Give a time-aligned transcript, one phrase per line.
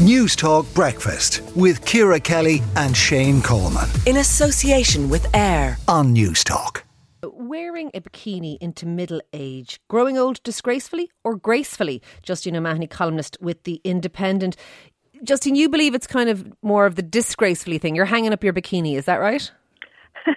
[0.00, 3.86] Newstalk Breakfast with Ciara Kelly and Shane Coleman.
[4.06, 6.84] In association with AIR on Newstalk.
[7.22, 12.00] Wearing a bikini into middle age, growing old disgracefully or gracefully?
[12.22, 14.56] Justine O'Mahony, columnist with The Independent.
[15.22, 17.94] Justine, you believe it's kind of more of the disgracefully thing.
[17.94, 19.52] You're hanging up your bikini, is that right?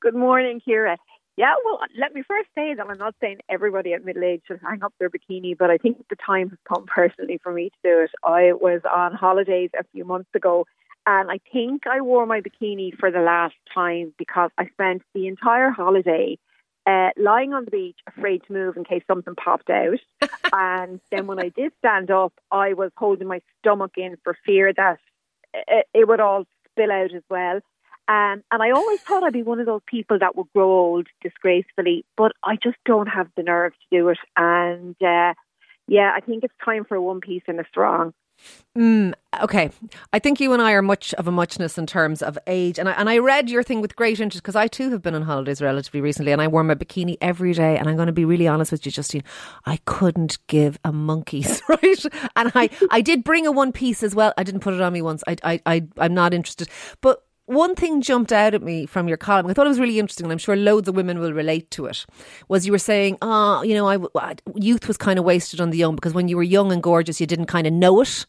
[0.00, 0.96] Good morning, Ciara.
[1.36, 4.60] Yeah, well, let me first say that I'm not saying everybody at middle age should
[4.62, 7.76] hang up their bikini, but I think the time has come personally for me to
[7.84, 8.10] do it.
[8.24, 10.66] I was on holidays a few months ago,
[11.06, 15.26] and I think I wore my bikini for the last time because I spent the
[15.26, 16.38] entire holiday
[16.86, 19.98] uh, lying on the beach, afraid to move in case something popped out.
[20.52, 24.72] and then when I did stand up, I was holding my stomach in for fear
[24.74, 25.00] that
[25.52, 27.60] it, it would all spill out as well.
[28.08, 31.08] Um, and I always thought I'd be one of those people that would grow old
[31.22, 34.18] disgracefully, but I just don't have the nerve to do it.
[34.36, 35.34] And uh,
[35.88, 38.12] yeah, I think it's time for a one piece and a strong.
[38.76, 39.70] Mm, okay,
[40.12, 42.88] I think you and I are much of a muchness in terms of age, and
[42.88, 45.22] I, and I read your thing with great interest because I too have been on
[45.22, 47.78] holidays relatively recently, and I wore my bikini every day.
[47.78, 49.24] And I'm going to be really honest with you, Justine,
[49.64, 52.04] I couldn't give a monkey's right.
[52.36, 54.34] And I I did bring a one piece as well.
[54.36, 55.24] I didn't put it on me once.
[55.26, 56.68] I I, I I'm not interested,
[57.00, 59.46] but one thing jumped out at me from your column.
[59.46, 61.86] I thought it was really interesting, and I'm sure loads of women will relate to
[61.86, 62.04] it.
[62.48, 65.70] Was you were saying, ah, oh, you know, I, youth was kind of wasted on
[65.70, 68.26] the young because when you were young and gorgeous, you didn't kind of know it.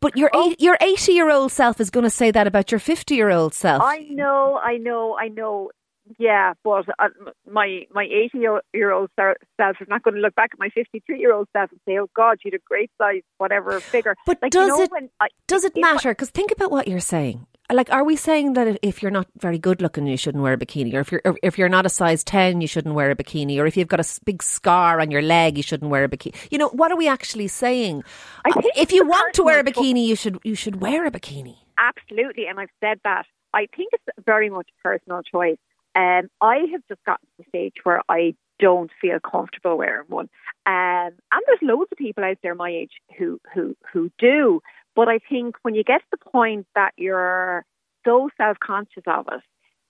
[0.00, 0.54] But your oh.
[0.58, 3.54] your eighty year old self is going to say that about your fifty year old
[3.54, 3.82] self.
[3.82, 5.70] I know, I know, I know.
[6.18, 7.08] Yeah, but uh,
[7.50, 8.38] my my eighty
[8.72, 11.48] year old self is not going to look back at my fifty three year old
[11.52, 14.68] self and say, "Oh God, you had a great size, whatever figure." But like, does
[14.68, 16.10] you know, it I, does it matter?
[16.10, 19.58] Because think about what you're saying like are we saying that if you're not very
[19.58, 20.94] good looking you shouldn't wear a bikini?
[20.94, 23.58] Or if you're or if you're not a size 10 you shouldn't wear a bikini?
[23.58, 26.34] Or if you've got a big scar on your leg you shouldn't wear a bikini
[26.50, 28.04] you know what are we actually saying?
[28.76, 31.56] If you want to wear a bikini you should you should wear a bikini.
[31.78, 33.26] Absolutely and i've said that.
[33.54, 35.58] I think it's very much a personal choice.
[35.94, 40.28] Um, i have just gotten to the stage where i don't feel comfortable wearing one.
[40.66, 44.60] Um, and there's loads of people out there my age who who who do
[44.96, 47.64] but I think when you get to the point that you're
[48.04, 49.42] so self conscious of it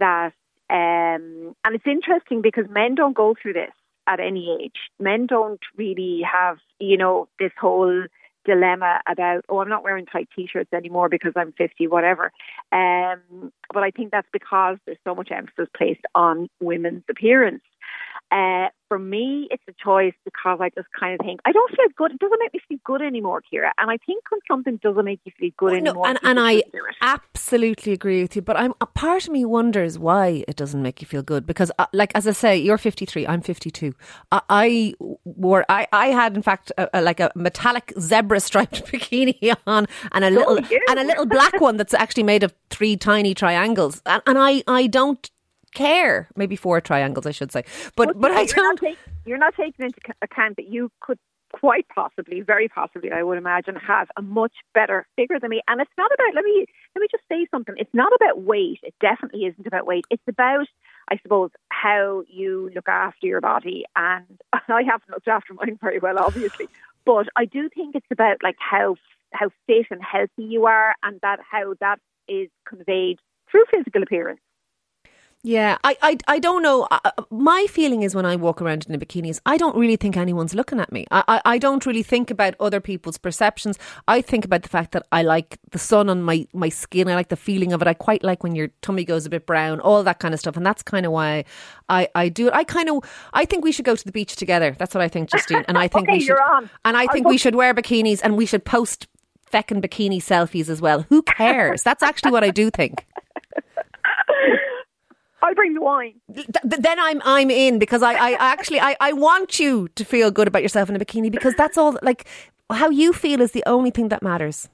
[0.00, 0.32] that,
[0.70, 3.72] um, and it's interesting because men don't go through this
[4.06, 4.76] at any age.
[4.98, 8.04] Men don't really have, you know, this whole
[8.44, 12.32] dilemma about, oh, I'm not wearing tight t-shirts anymore because I'm 50, whatever.
[12.72, 17.62] Um, but I think that's because there's so much emphasis placed on women's appearance.
[18.30, 21.86] Uh, for me, it's a choice because I just kind of think I don't feel
[21.96, 22.12] good.
[22.12, 23.72] It doesn't make me feel good anymore, Ciara.
[23.78, 26.62] And I think when something doesn't make you feel good anymore, and, and I
[27.02, 28.42] absolutely agree with you.
[28.42, 31.70] But I'm a part of me wonders why it doesn't make you feel good because,
[31.78, 33.94] uh, like as I say, you're 53, I'm 52.
[34.32, 34.94] I, I
[35.24, 39.86] wore, I, I had in fact a, a, like a metallic zebra striped bikini on,
[40.12, 43.34] and a little oh, and a little black one that's actually made of three tiny
[43.34, 45.30] triangles, and, and I I don't
[45.72, 46.28] care.
[46.36, 47.64] Maybe four triangles, I should say.
[47.96, 48.82] But well, but I don't.
[48.82, 51.18] Not take, you're not taking into account that you could
[51.52, 55.62] quite possibly, very possibly, I would imagine, have a much better figure than me.
[55.68, 56.34] And it's not about.
[56.34, 57.74] Let me let me just say something.
[57.78, 58.80] It's not about weight.
[58.82, 60.04] It definitely isn't about weight.
[60.10, 60.66] It's about,
[61.10, 63.84] I suppose, how you look after your body.
[63.96, 66.68] And I haven't looked after mine very well, obviously.
[67.04, 68.96] But I do think it's about like how
[69.32, 73.18] how fit and healthy you are, and that how that is conveyed
[73.50, 74.40] through physical appearance.
[75.44, 76.88] Yeah, I, I, I don't know.
[76.90, 79.76] Uh, uh, my feeling is when I walk around in a bikini is I don't
[79.76, 81.06] really think anyone's looking at me.
[81.12, 83.78] I, I, I don't really think about other people's perceptions.
[84.08, 87.08] I think about the fact that I like the sun on my, my skin.
[87.08, 87.86] I like the feeling of it.
[87.86, 90.56] I quite like when your tummy goes a bit brown, all that kind of stuff.
[90.56, 91.44] And that's kind of why
[91.88, 92.52] I, I do it.
[92.52, 94.74] I kind of, I think we should go to the beach together.
[94.76, 95.64] That's what I think, Justine.
[95.68, 96.36] And I think okay, we should,
[96.84, 99.06] and I think we should wear bikinis and we should post
[99.52, 101.02] feckin' bikini selfies as well.
[101.08, 101.82] Who cares?
[101.82, 103.06] That's actually what I do think.
[105.42, 106.14] I'll bring the wine.
[106.34, 110.30] Th- then I'm I'm in because I, I actually I, I want you to feel
[110.30, 112.26] good about yourself in a bikini because that's all like
[112.70, 114.68] how you feel is the only thing that matters.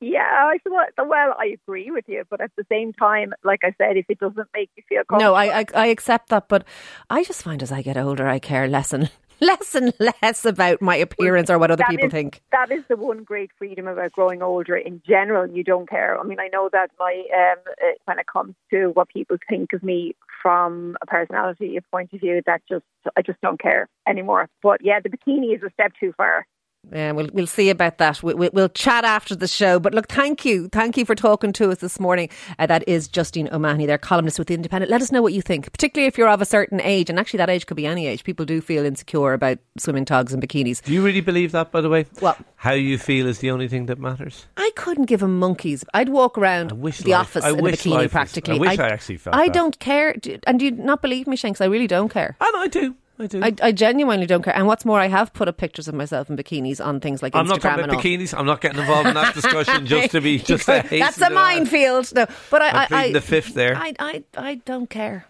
[0.00, 0.58] Yeah, I
[0.98, 4.18] well, I agree with you, but at the same time, like I said, if it
[4.18, 6.64] doesn't make you feel comfortable, no, I, I I accept that, but
[7.08, 10.80] I just find as I get older, I care less and less and less about
[10.80, 12.40] my appearance or what other people is, think.
[12.52, 14.76] That is the one great freedom about growing older.
[14.76, 16.18] In general, you don't care.
[16.18, 19.72] I mean, I know that my um, uh, when it comes to what people think
[19.72, 22.84] of me from a personality point of view, that just
[23.16, 24.48] I just don't care anymore.
[24.62, 26.46] But yeah, the bikini is a step too far.
[26.90, 28.22] Yeah, we'll we'll see about that.
[28.24, 29.78] We, we, we'll chat after the show.
[29.78, 32.28] But look, thank you, thank you for talking to us this morning.
[32.58, 34.90] Uh, that is Justine O'Mahony, their columnist with the Independent.
[34.90, 37.38] Let us know what you think, particularly if you're of a certain age, and actually
[37.38, 38.24] that age could be any age.
[38.24, 40.82] People do feel insecure about swimming togs and bikinis.
[40.82, 42.06] Do you really believe that, by the way?
[42.20, 44.46] Well- how you feel is the only thing that matters.
[44.56, 45.84] I couldn't give a monkeys.
[45.94, 48.54] I'd walk around I wish the life- office I in a bikini practically.
[48.54, 49.54] I wish I actually felt I that.
[49.54, 50.14] don't care,
[50.46, 51.60] and do you not believe me, Shanks?
[51.60, 52.36] I really don't care.
[52.40, 52.94] And I do.
[53.22, 53.42] I do.
[53.42, 54.54] I, I genuinely don't care.
[54.56, 57.34] And what's more, I have put up pictures of myself in bikinis on things like
[57.34, 58.02] I'm Instagram not talking and about all.
[58.02, 58.38] bikinis.
[58.38, 61.26] I'm not getting involved in that discussion just to be just to hasten That's to
[61.26, 61.34] a that.
[61.34, 62.14] minefield.
[62.14, 63.76] No, but I, I'm I, I the fifth there.
[63.76, 65.26] I, I, I don't care.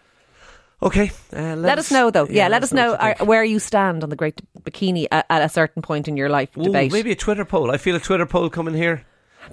[0.83, 1.13] Okay.
[1.33, 2.27] Uh, let, Let, us know, though.
[2.29, 5.27] Yeah, let us know, what you uh, where you stand on the great bikini at,
[5.31, 6.91] at a certain point in your life Ooh, debate.
[6.93, 7.71] maybe a Twitter poll.
[7.71, 9.05] I feel a Twitter poll coming here.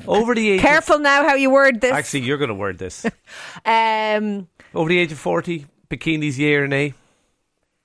[0.07, 0.61] Over the age.
[0.61, 1.91] Careful now how you word this.
[1.91, 3.05] Actually, you're going to word this.
[3.65, 6.93] um, Over the age of 40, bikinis, year and A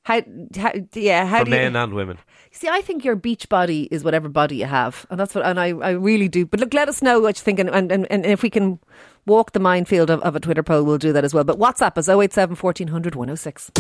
[0.05, 0.23] how,
[0.57, 2.19] how, yeah, how for do you, men and women.
[2.53, 5.59] See, I think your beach body is whatever body you have, and that's what, and
[5.59, 6.47] I, I really do.
[6.47, 8.79] But look, let us know what you think, and, and, and, and if we can
[9.27, 11.43] walk the minefield of, of a Twitter poll, we'll do that as well.
[11.43, 13.71] But WhatsApp is 087 1400 106.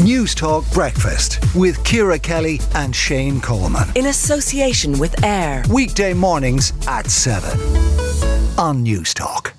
[0.00, 3.88] Newstalk Breakfast with Ciara Kelly and Shane Coleman.
[3.94, 5.64] In association with AIR.
[5.70, 7.58] Weekday mornings at 7
[8.58, 9.52] on Newstalk.